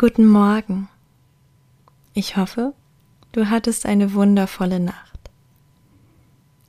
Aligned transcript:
Guten 0.00 0.26
Morgen. 0.26 0.88
Ich 2.14 2.38
hoffe, 2.38 2.72
du 3.32 3.50
hattest 3.50 3.84
eine 3.84 4.14
wundervolle 4.14 4.80
Nacht. 4.80 5.20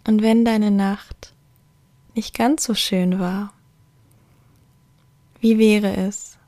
Und 0.05 0.21
wenn 0.21 0.43
deine 0.43 0.69
Nacht 0.69 1.33
nicht 2.13 2.37
ganz 2.37 2.65
so 2.65 2.73
schön 2.73 3.21
war, 3.21 3.53
wie 5.39 5.57
wäre 5.57 5.95
es, 5.95 6.39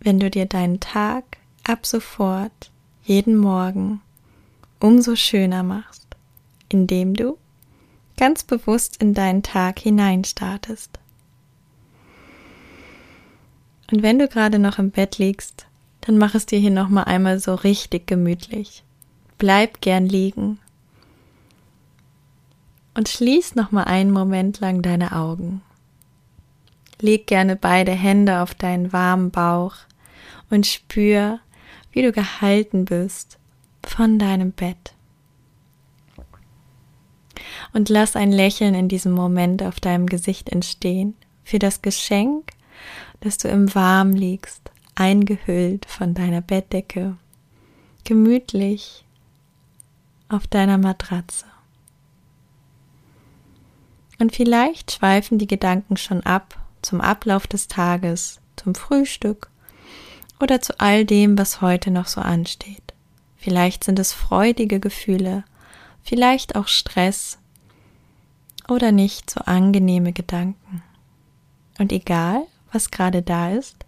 wenn 0.00 0.18
du 0.18 0.28
dir 0.28 0.46
deinen 0.46 0.80
Tag 0.80 1.22
ab 1.62 1.86
sofort 1.86 2.72
jeden 3.04 3.36
Morgen 3.36 4.00
umso 4.80 5.14
schöner 5.14 5.62
machst, 5.62 6.16
indem 6.68 7.14
du 7.14 7.38
ganz 8.16 8.42
bewusst 8.42 9.00
in 9.00 9.14
deinen 9.14 9.44
Tag 9.44 9.78
hineinstartest. 9.78 10.98
Und 13.92 14.02
wenn 14.02 14.18
du 14.18 14.26
gerade 14.26 14.58
noch 14.58 14.80
im 14.80 14.90
Bett 14.90 15.18
liegst, 15.18 15.67
dann 16.08 16.16
mach 16.16 16.34
es 16.34 16.46
dir 16.46 16.58
hier 16.58 16.70
noch 16.70 16.88
mal 16.88 17.02
einmal 17.02 17.38
so 17.38 17.54
richtig 17.54 18.06
gemütlich. 18.06 18.82
Bleib 19.36 19.82
gern 19.82 20.06
liegen 20.06 20.58
und 22.94 23.10
schließ 23.10 23.56
noch 23.56 23.72
mal 23.72 23.84
einen 23.84 24.10
Moment 24.10 24.58
lang 24.60 24.80
deine 24.80 25.12
Augen. 25.12 25.60
Leg 26.98 27.26
gerne 27.26 27.56
beide 27.56 27.92
Hände 27.92 28.40
auf 28.40 28.54
deinen 28.54 28.90
warmen 28.90 29.30
Bauch 29.30 29.74
und 30.48 30.66
spür, 30.66 31.40
wie 31.92 32.00
du 32.00 32.10
gehalten 32.10 32.86
bist 32.86 33.38
von 33.86 34.18
deinem 34.18 34.52
Bett. 34.52 34.94
Und 37.74 37.90
lass 37.90 38.16
ein 38.16 38.32
Lächeln 38.32 38.74
in 38.74 38.88
diesem 38.88 39.12
Moment 39.12 39.62
auf 39.62 39.78
deinem 39.78 40.06
Gesicht 40.06 40.48
entstehen 40.48 41.16
für 41.44 41.58
das 41.58 41.82
Geschenk, 41.82 42.52
dass 43.20 43.36
du 43.36 43.48
im 43.48 43.74
Warm 43.74 44.12
liegst 44.12 44.70
eingehüllt 44.98 45.86
von 45.86 46.14
deiner 46.14 46.40
Bettdecke, 46.40 47.16
gemütlich 48.04 49.04
auf 50.28 50.46
deiner 50.46 50.78
Matratze. 50.78 51.46
Und 54.18 54.34
vielleicht 54.34 54.90
schweifen 54.92 55.38
die 55.38 55.46
Gedanken 55.46 55.96
schon 55.96 56.22
ab 56.24 56.58
zum 56.82 57.00
Ablauf 57.00 57.46
des 57.46 57.68
Tages, 57.68 58.40
zum 58.56 58.74
Frühstück 58.74 59.50
oder 60.40 60.60
zu 60.60 60.78
all 60.80 61.04
dem, 61.04 61.38
was 61.38 61.60
heute 61.60 61.90
noch 61.90 62.06
so 62.06 62.20
ansteht. 62.20 62.94
Vielleicht 63.36 63.84
sind 63.84 63.98
es 64.00 64.12
freudige 64.12 64.80
Gefühle, 64.80 65.44
vielleicht 66.02 66.56
auch 66.56 66.66
Stress 66.66 67.38
oder 68.68 68.90
nicht 68.90 69.30
so 69.30 69.40
angenehme 69.42 70.12
Gedanken. 70.12 70.82
Und 71.78 71.92
egal, 71.92 72.42
was 72.72 72.90
gerade 72.90 73.22
da 73.22 73.50
ist, 73.50 73.84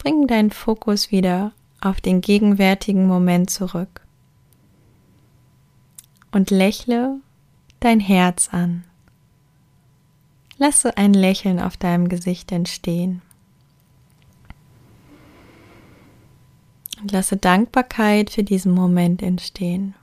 Bring 0.00 0.26
deinen 0.26 0.50
Fokus 0.50 1.10
wieder 1.10 1.52
auf 1.82 2.00
den 2.00 2.22
gegenwärtigen 2.22 3.06
Moment 3.06 3.50
zurück 3.50 4.00
und 6.32 6.50
lächle 6.50 7.20
dein 7.80 8.00
Herz 8.00 8.48
an. 8.50 8.84
Lasse 10.56 10.96
ein 10.96 11.12
Lächeln 11.12 11.60
auf 11.60 11.76
deinem 11.76 12.08
Gesicht 12.08 12.50
entstehen. 12.50 13.20
Und 17.02 17.12
lasse 17.12 17.36
Dankbarkeit 17.36 18.30
für 18.30 18.42
diesen 18.42 18.72
Moment 18.72 19.22
entstehen. 19.22 19.94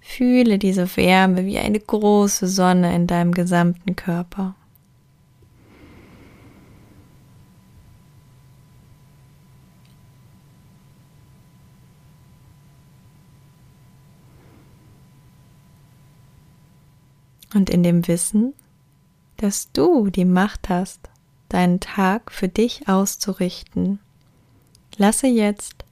Fühle 0.00 0.58
diese 0.58 0.96
Wärme 0.96 1.44
wie 1.44 1.58
eine 1.58 1.80
große 1.80 2.48
Sonne 2.48 2.94
in 2.94 3.06
deinem 3.06 3.32
gesamten 3.32 3.94
Körper. 3.94 4.54
Und 17.54 17.70
in 17.70 17.82
dem 17.82 18.06
Wissen, 18.08 18.54
dass 19.36 19.70
du 19.72 20.08
die 20.08 20.24
Macht 20.24 20.68
hast, 20.68 21.00
deinen 21.48 21.80
Tag 21.80 22.32
für 22.32 22.48
dich 22.48 22.88
auszurichten, 22.88 23.98
lasse 24.96 25.26
jetzt 25.26 25.84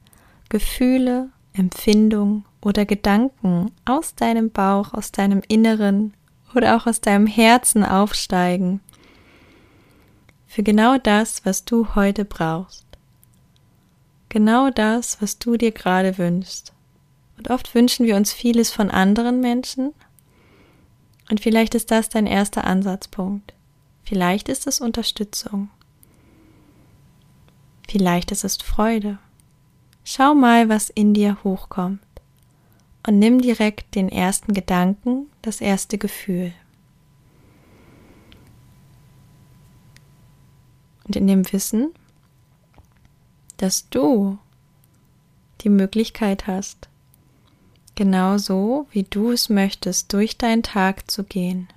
Gefühle, 0.48 1.28
Empfindungen 1.53 2.44
oder 2.62 2.84
Gedanken 2.87 3.72
aus 3.84 4.15
deinem 4.15 4.50
Bauch, 4.50 4.94
aus 4.94 5.12
deinem 5.12 5.43
Inneren 5.48 6.15
oder 6.54 6.76
auch 6.76 6.87
aus 6.87 7.00
deinem 7.00 7.26
Herzen 7.26 7.84
aufsteigen 7.84 8.81
für 10.50 10.65
genau 10.65 10.98
das, 10.98 11.44
was 11.44 11.65
du 11.65 11.94
heute 11.94 12.25
brauchst. 12.25 12.84
Genau 14.31 14.71
das, 14.71 15.22
was 15.22 15.38
du 15.38 15.56
dir 15.56 15.71
gerade 15.71 16.19
wünschst. 16.19 16.72
Und 17.38 17.50
oft 17.50 17.72
wünschen 17.72 18.04
wir 18.04 18.16
uns 18.16 18.32
vieles 18.32 18.72
von 18.72 18.91
anderen 18.91 19.41
Menschen, 19.41 19.94
und 21.30 21.41
vielleicht 21.41 21.74
ist 21.76 21.91
das 21.92 22.08
dein 22.08 22.26
erster 22.26 22.64
Ansatzpunkt. 22.64 23.54
Vielleicht 24.02 24.48
ist 24.48 24.66
es 24.66 24.80
Unterstützung. 24.80 25.70
Vielleicht 27.88 28.32
ist 28.32 28.42
es 28.42 28.56
Freude. 28.56 29.18
Schau 30.02 30.34
mal, 30.34 30.68
was 30.68 30.91
in 30.91 31.14
dir 31.14 31.38
hochkommt. 31.44 32.00
Und 33.06 33.18
nimm 33.18 33.41
direkt 33.41 33.94
den 33.94 34.08
ersten 34.08 34.54
Gedanken, 34.54 35.26
das 35.42 35.60
erste 35.60 35.98
Gefühl. 35.98 36.52
Und 41.04 41.16
in 41.16 41.28
dem 41.28 41.50
Wissen, 41.52 41.94
dass 43.56 43.88
du 43.88 44.38
die 45.60 45.68
Möglichkeit 45.68 46.47
hast, 46.47 46.88
genau 47.94 48.38
so, 48.38 48.86
wie 48.92 49.04
du 49.04 49.30
es 49.30 49.48
möchtest, 49.48 50.12
durch 50.12 50.38
deinen 50.38 50.62
Tag 50.62 51.10
zu 51.10 51.24
gehen. 51.24 51.68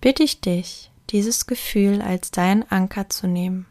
Bitte 0.00 0.22
ich 0.22 0.40
dich, 0.40 0.90
dieses 1.10 1.46
Gefühl 1.46 2.00
als 2.02 2.30
deinen 2.30 2.64
Anker 2.70 3.08
zu 3.08 3.26
nehmen. 3.26 3.66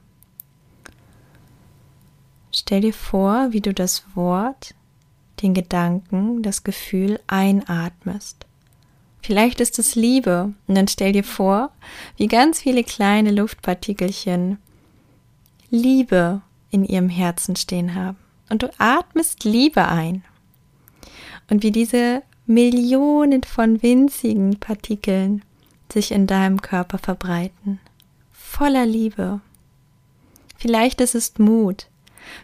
Stell 2.51 2.81
dir 2.81 2.93
vor, 2.93 3.51
wie 3.51 3.61
du 3.61 3.73
das 3.73 4.03
Wort, 4.15 4.75
den 5.41 5.53
Gedanken, 5.53 6.41
das 6.41 6.63
Gefühl 6.63 7.19
einatmest. 7.27 8.45
Vielleicht 9.21 9.59
ist 9.59 9.79
es 9.79 9.95
Liebe 9.95 10.53
und 10.67 10.75
dann 10.75 10.87
stell 10.87 11.11
dir 11.11 11.23
vor, 11.23 11.71
wie 12.15 12.27
ganz 12.27 12.61
viele 12.61 12.83
kleine 12.83 13.31
Luftpartikelchen 13.31 14.57
Liebe 15.69 16.41
in 16.69 16.85
ihrem 16.85 17.09
Herzen 17.09 17.55
stehen 17.55 17.95
haben. 17.95 18.17
Und 18.49 18.61
du 18.61 18.71
atmest 18.77 19.43
Liebe 19.43 19.87
ein 19.87 20.23
und 21.49 21.63
wie 21.63 21.71
diese 21.71 22.23
Millionen 22.45 23.43
von 23.43 23.81
winzigen 23.81 24.59
Partikeln 24.59 25.43
sich 25.91 26.11
in 26.11 26.27
deinem 26.27 26.61
Körper 26.61 26.97
verbreiten, 26.97 27.79
voller 28.31 28.85
Liebe. 28.85 29.41
Vielleicht 30.57 31.01
ist 31.01 31.15
es 31.15 31.37
Mut, 31.37 31.87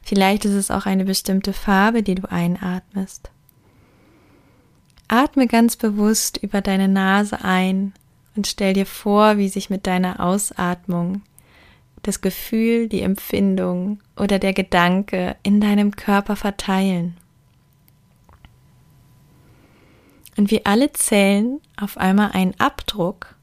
vielleicht 0.03 0.45
ist 0.45 0.53
es 0.53 0.71
auch 0.71 0.85
eine 0.85 1.05
bestimmte 1.05 1.53
Farbe, 1.53 2.03
die 2.03 2.15
du 2.15 2.29
einatmest. 2.31 3.31
Atme 5.07 5.47
ganz 5.47 5.75
bewusst 5.75 6.37
über 6.37 6.61
deine 6.61 6.87
Nase 6.87 7.43
ein 7.43 7.93
und 8.35 8.47
stell 8.47 8.73
dir 8.73 8.85
vor, 8.85 9.37
wie 9.37 9.49
sich 9.49 9.69
mit 9.69 9.85
deiner 9.85 10.19
Ausatmung 10.19 11.21
das 12.01 12.21
Gefühl, 12.21 12.87
die 12.87 13.01
Empfindung 13.01 13.99
oder 14.17 14.39
der 14.39 14.53
Gedanke 14.53 15.35
in 15.43 15.61
deinem 15.61 15.95
Körper 15.95 16.35
verteilen. 16.35 17.17
Und 20.41 20.49
wie 20.49 20.65
alle 20.65 20.91
Zellen 20.91 21.61
auf 21.79 21.97
einmal 21.97 22.31
einen 22.31 22.59
Abdruck 22.59 23.35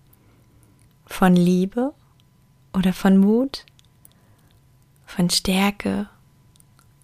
von 1.07 1.37
Liebe 1.37 1.95
oder 2.73 2.93
von 2.93 3.17
Mut, 3.19 3.65
von 5.07 5.31
Stärke 5.31 6.09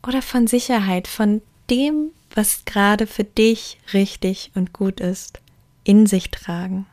oder 0.05 0.20
von 0.20 0.49
Sicherheit, 0.49 1.06
von 1.06 1.43
dem, 1.70 2.11
was 2.35 2.64
gerade 2.64 3.06
für 3.06 3.23
dich 3.23 3.79
richtig 3.93 4.50
und 4.56 4.73
gut 4.73 4.99
ist, 4.99 5.41
in 5.85 6.08
sich 6.08 6.32
tragen. 6.32 6.87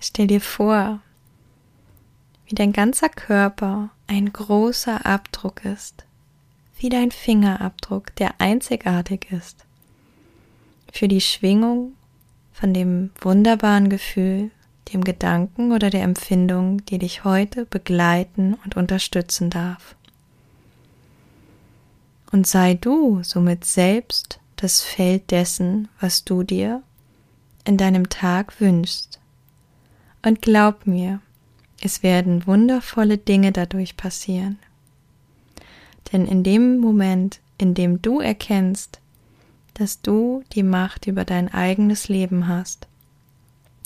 Stell 0.00 0.26
dir 0.26 0.40
vor, 0.40 1.00
wie 2.46 2.56
dein 2.56 2.72
ganzer 2.72 3.08
Körper 3.08 3.90
ein 4.08 4.32
großer 4.32 5.06
Abdruck 5.06 5.64
ist 5.64 6.04
wie 6.82 6.88
dein 6.88 7.12
Fingerabdruck, 7.12 8.14
der 8.16 8.40
einzigartig 8.40 9.28
ist. 9.30 9.64
Für 10.92 11.06
die 11.06 11.20
Schwingung 11.20 11.92
von 12.52 12.74
dem 12.74 13.10
wunderbaren 13.20 13.88
Gefühl, 13.88 14.50
dem 14.92 15.04
Gedanken 15.04 15.70
oder 15.70 15.90
der 15.90 16.02
Empfindung, 16.02 16.84
die 16.86 16.98
dich 16.98 17.22
heute 17.22 17.66
begleiten 17.66 18.54
und 18.64 18.76
unterstützen 18.76 19.48
darf. 19.48 19.94
Und 22.32 22.48
sei 22.48 22.74
du 22.74 23.22
somit 23.22 23.64
selbst 23.64 24.40
das 24.56 24.82
Feld 24.82 25.30
dessen, 25.30 25.88
was 26.00 26.24
du 26.24 26.42
dir 26.42 26.82
in 27.64 27.76
deinem 27.76 28.08
Tag 28.08 28.60
wünschst. 28.60 29.20
Und 30.24 30.42
glaub 30.42 30.86
mir, 30.86 31.20
es 31.80 32.02
werden 32.02 32.46
wundervolle 32.46 33.18
Dinge 33.18 33.52
dadurch 33.52 33.96
passieren. 33.96 34.58
Denn 36.12 36.26
in 36.26 36.42
dem 36.42 36.78
Moment, 36.78 37.40
in 37.58 37.74
dem 37.74 38.02
du 38.02 38.20
erkennst, 38.20 39.00
dass 39.74 40.02
du 40.02 40.42
die 40.52 40.62
Macht 40.62 41.06
über 41.06 41.24
dein 41.24 41.52
eigenes 41.52 42.08
Leben 42.08 42.46
hast 42.46 42.86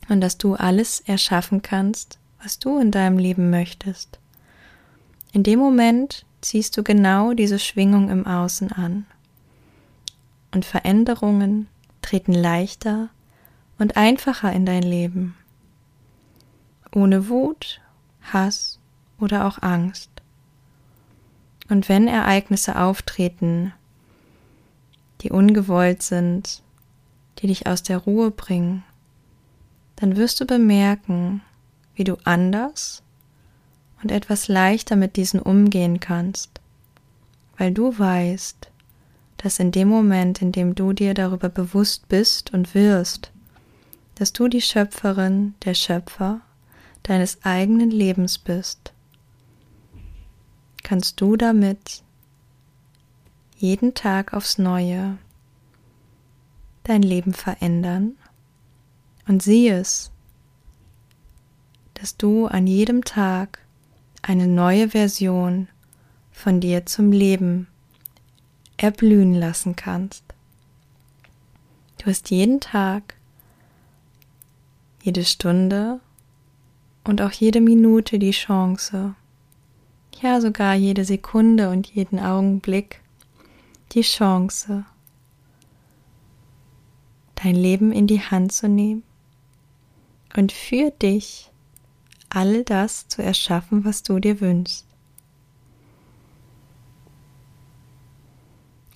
und 0.08 0.20
dass 0.20 0.36
du 0.38 0.54
alles 0.54 1.00
erschaffen 1.00 1.62
kannst, 1.62 2.18
was 2.42 2.58
du 2.58 2.78
in 2.78 2.90
deinem 2.90 3.18
Leben 3.18 3.50
möchtest, 3.50 4.18
in 5.32 5.42
dem 5.42 5.58
Moment 5.58 6.24
ziehst 6.40 6.76
du 6.76 6.82
genau 6.82 7.32
diese 7.32 7.58
Schwingung 7.58 8.08
im 8.08 8.26
Außen 8.26 8.72
an. 8.72 9.06
Und 10.52 10.64
Veränderungen 10.64 11.68
treten 12.02 12.32
leichter 12.32 13.10
und 13.78 13.96
einfacher 13.96 14.52
in 14.52 14.64
dein 14.64 14.82
Leben. 14.82 15.34
Ohne 16.94 17.28
Wut, 17.28 17.80
Hass 18.22 18.78
oder 19.18 19.46
auch 19.46 19.60
Angst. 19.60 20.10
Und 21.68 21.88
wenn 21.88 22.08
Ereignisse 22.08 22.78
auftreten, 22.78 23.72
die 25.20 25.30
ungewollt 25.30 26.02
sind, 26.02 26.62
die 27.38 27.48
dich 27.48 27.66
aus 27.66 27.82
der 27.82 27.98
Ruhe 27.98 28.30
bringen, 28.30 28.84
dann 29.96 30.16
wirst 30.16 30.40
du 30.40 30.46
bemerken, 30.46 31.42
wie 31.94 32.04
du 32.04 32.16
anders 32.24 33.02
und 34.02 34.12
etwas 34.12 34.48
leichter 34.48 34.96
mit 34.96 35.16
diesen 35.16 35.40
umgehen 35.40 36.00
kannst, 36.00 36.60
weil 37.56 37.72
du 37.72 37.98
weißt, 37.98 38.70
dass 39.38 39.58
in 39.58 39.72
dem 39.72 39.88
Moment, 39.88 40.42
in 40.42 40.52
dem 40.52 40.74
du 40.74 40.92
dir 40.92 41.14
darüber 41.14 41.48
bewusst 41.48 42.08
bist 42.08 42.52
und 42.52 42.74
wirst, 42.74 43.30
dass 44.14 44.32
du 44.32 44.48
die 44.48 44.62
Schöpferin, 44.62 45.54
der 45.64 45.74
Schöpfer 45.74 46.40
deines 47.02 47.44
eigenen 47.44 47.90
Lebens 47.90 48.38
bist, 48.38 48.92
kannst 50.86 51.20
du 51.20 51.36
damit 51.36 52.04
jeden 53.56 53.94
Tag 53.94 54.32
aufs 54.32 54.56
Neue 54.56 55.18
dein 56.84 57.02
Leben 57.02 57.34
verändern 57.34 58.12
und 59.26 59.42
sieh 59.42 59.68
es, 59.68 60.12
dass 61.94 62.16
du 62.16 62.46
an 62.46 62.68
jedem 62.68 63.02
Tag 63.02 63.58
eine 64.22 64.46
neue 64.46 64.90
Version 64.90 65.66
von 66.30 66.60
dir 66.60 66.86
zum 66.86 67.10
Leben 67.10 67.66
erblühen 68.76 69.34
lassen 69.34 69.74
kannst. 69.74 70.22
Du 71.98 72.06
hast 72.06 72.30
jeden 72.30 72.60
Tag, 72.60 73.16
jede 75.02 75.24
Stunde 75.24 75.98
und 77.02 77.20
auch 77.22 77.32
jede 77.32 77.60
Minute 77.60 78.20
die 78.20 78.30
Chance, 78.30 79.16
ja 80.22 80.40
sogar 80.40 80.74
jede 80.74 81.04
Sekunde 81.04 81.70
und 81.70 81.86
jeden 81.86 82.18
Augenblick 82.18 83.00
die 83.92 84.02
Chance, 84.02 84.84
dein 87.36 87.54
Leben 87.54 87.92
in 87.92 88.06
die 88.06 88.20
Hand 88.20 88.52
zu 88.52 88.68
nehmen 88.68 89.02
und 90.36 90.52
für 90.52 90.90
dich 90.90 91.50
all 92.28 92.64
das 92.64 93.08
zu 93.08 93.22
erschaffen, 93.22 93.84
was 93.84 94.02
du 94.02 94.18
dir 94.18 94.40
wünschst. 94.40 94.86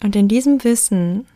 Und 0.02 0.16
in 0.16 0.28
diesem 0.28 0.64
Wissen 0.64 1.26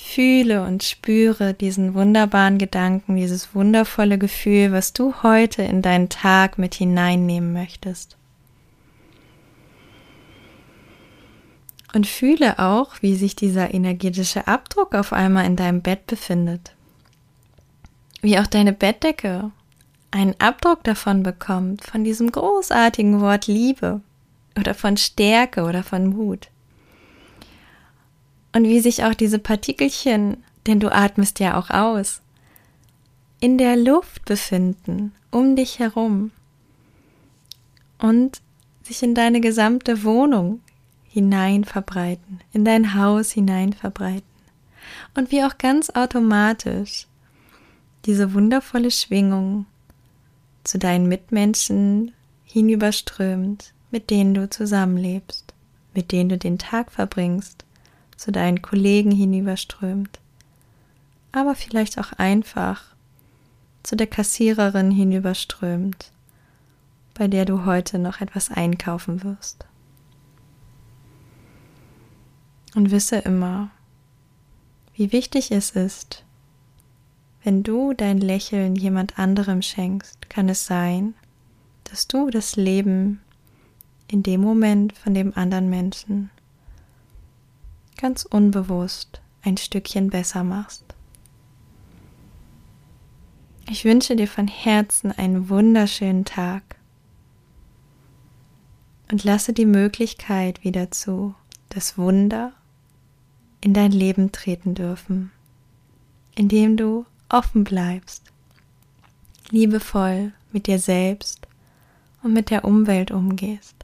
fühle 0.00 0.64
und 0.64 0.82
spüre 0.82 1.54
diesen 1.54 1.94
wunderbaren 1.94 2.58
Gedanken, 2.58 3.16
dieses 3.16 3.54
wundervolle 3.54 4.18
Gefühl, 4.18 4.72
was 4.72 4.92
du 4.92 5.22
heute 5.22 5.62
in 5.62 5.82
deinen 5.82 6.08
Tag 6.08 6.58
mit 6.58 6.74
hineinnehmen 6.74 7.52
möchtest. 7.52 8.16
Und 11.94 12.08
fühle 12.08 12.58
auch, 12.58 12.96
wie 13.02 13.14
sich 13.14 13.36
dieser 13.36 13.72
energetische 13.72 14.48
Abdruck 14.48 14.96
auf 14.96 15.12
einmal 15.12 15.46
in 15.46 15.54
deinem 15.54 15.80
Bett 15.80 16.08
befindet. 16.08 16.74
Wie 18.20 18.36
auch 18.38 18.48
deine 18.48 18.72
Bettdecke 18.72 19.52
einen 20.10 20.34
Abdruck 20.40 20.82
davon 20.82 21.22
bekommt, 21.22 21.84
von 21.84 22.02
diesem 22.02 22.32
großartigen 22.32 23.20
Wort 23.20 23.46
Liebe 23.46 24.00
oder 24.58 24.74
von 24.74 24.96
Stärke 24.96 25.62
oder 25.62 25.84
von 25.84 26.08
Mut. 26.08 26.48
Und 28.52 28.64
wie 28.64 28.80
sich 28.80 29.04
auch 29.04 29.14
diese 29.14 29.38
Partikelchen, 29.38 30.42
denn 30.66 30.80
du 30.80 30.92
atmest 30.92 31.38
ja 31.38 31.56
auch 31.56 31.70
aus, 31.70 32.22
in 33.38 33.56
der 33.56 33.76
Luft 33.76 34.24
befinden, 34.24 35.12
um 35.30 35.54
dich 35.54 35.78
herum 35.78 36.32
und 37.98 38.40
sich 38.82 39.02
in 39.02 39.14
deine 39.14 39.40
gesamte 39.40 40.02
Wohnung 40.02 40.60
hinein 41.14 41.62
verbreiten, 41.62 42.40
in 42.52 42.64
dein 42.64 42.94
Haus 42.94 43.30
hinein 43.30 43.72
verbreiten. 43.72 44.24
Und 45.14 45.30
wie 45.30 45.44
auch 45.44 45.58
ganz 45.58 45.90
automatisch 45.90 47.06
diese 48.04 48.34
wundervolle 48.34 48.90
Schwingung 48.90 49.66
zu 50.64 50.76
deinen 50.76 51.06
Mitmenschen 51.06 52.10
hinüberströmt, 52.42 53.72
mit 53.92 54.10
denen 54.10 54.34
du 54.34 54.50
zusammenlebst, 54.50 55.54
mit 55.94 56.10
denen 56.10 56.30
du 56.30 56.36
den 56.36 56.58
Tag 56.58 56.90
verbringst, 56.90 57.64
zu 58.16 58.32
deinen 58.32 58.60
Kollegen 58.60 59.12
hinüberströmt, 59.12 60.18
aber 61.30 61.54
vielleicht 61.54 61.96
auch 62.00 62.12
einfach 62.14 62.82
zu 63.84 63.94
der 63.94 64.08
Kassiererin 64.08 64.90
hinüberströmt, 64.90 66.10
bei 67.14 67.28
der 67.28 67.44
du 67.44 67.66
heute 67.66 68.00
noch 68.00 68.20
etwas 68.20 68.50
einkaufen 68.50 69.22
wirst. 69.22 69.64
Und 72.74 72.90
wisse 72.90 73.18
immer, 73.18 73.70
wie 74.94 75.12
wichtig 75.12 75.52
es 75.52 75.70
ist, 75.70 76.24
wenn 77.44 77.62
du 77.62 77.92
dein 77.92 78.18
Lächeln 78.18 78.74
jemand 78.74 79.18
anderem 79.18 79.62
schenkst, 79.62 80.30
kann 80.30 80.48
es 80.48 80.66
sein, 80.66 81.14
dass 81.84 82.08
du 82.08 82.30
das 82.30 82.56
Leben 82.56 83.20
in 84.08 84.22
dem 84.22 84.40
Moment 84.40 84.92
von 84.96 85.14
dem 85.14 85.36
anderen 85.36 85.68
Menschen 85.68 86.30
ganz 87.96 88.24
unbewusst 88.24 89.20
ein 89.42 89.56
Stückchen 89.56 90.10
besser 90.10 90.42
machst. 90.42 90.84
Ich 93.70 93.84
wünsche 93.84 94.16
dir 94.16 94.28
von 94.28 94.48
Herzen 94.48 95.12
einen 95.12 95.48
wunderschönen 95.48 96.24
Tag 96.24 96.62
und 99.10 99.24
lasse 99.24 99.52
die 99.52 99.66
Möglichkeit 99.66 100.64
wieder 100.64 100.90
zu, 100.90 101.34
das 101.68 101.96
Wunder 101.98 102.52
in 103.64 103.72
dein 103.72 103.92
Leben 103.92 104.30
treten 104.30 104.74
dürfen, 104.74 105.32
indem 106.34 106.76
du 106.76 107.06
offen 107.30 107.64
bleibst, 107.64 108.22
liebevoll 109.48 110.32
mit 110.52 110.66
dir 110.66 110.78
selbst 110.78 111.48
und 112.22 112.34
mit 112.34 112.50
der 112.50 112.66
Umwelt 112.66 113.10
umgehst. 113.10 113.74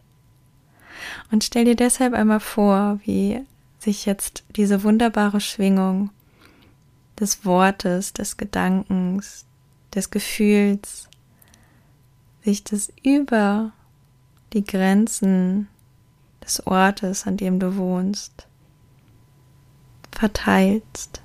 Und 1.31 1.45
stell 1.45 1.65
dir 1.65 1.77
deshalb 1.77 2.13
einmal 2.13 2.41
vor, 2.41 3.01
wie 3.05 3.41
sich 3.79 4.05
jetzt 4.05 4.45
diese 4.55 4.83
wunderbare 4.83 5.41
Schwingung 5.41 6.11
des 7.19 7.47
Wortes, 7.47 8.13
des 8.13 8.37
Gedankens, 8.37 9.47
des 9.95 10.11
Gefühls, 10.11 11.09
sich 12.45 12.65
das 12.65 12.93
über 13.03 13.73
die 14.53 14.63
Grenzen 14.65 15.69
des 16.45 16.67
Ortes, 16.67 17.27
an 17.27 17.39
dem 17.39 17.59
du 17.59 17.77
wohnst, 17.77 18.47
verteilst. 20.13 21.23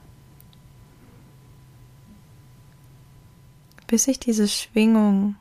bis 3.87 4.05
sich 4.05 4.19
diese 4.19 4.47
Schwingung 4.47 5.35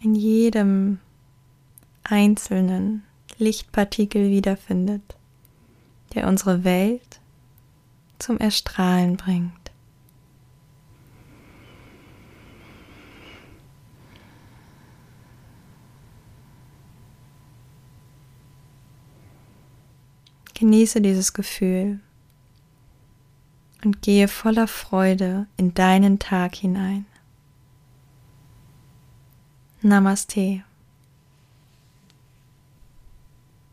in 0.00 0.14
jedem 0.14 0.98
einzelnen 2.04 3.04
Lichtpartikel 3.38 4.30
wiederfindet, 4.30 5.16
der 6.14 6.26
unsere 6.26 6.64
Welt 6.64 7.20
zum 8.18 8.38
Erstrahlen 8.38 9.16
bringt. 9.16 9.65
Genieße 20.58 21.02
dieses 21.02 21.34
Gefühl 21.34 22.00
und 23.84 24.00
gehe 24.00 24.26
voller 24.26 24.66
Freude 24.66 25.46
in 25.58 25.74
deinen 25.74 26.18
Tag 26.18 26.54
hinein. 26.54 27.04
Namaste. 29.82 30.62